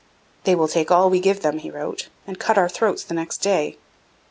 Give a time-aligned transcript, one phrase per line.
[0.45, 3.77] 'They will take all we give them,' he wrote, 'and cut our throats next day.'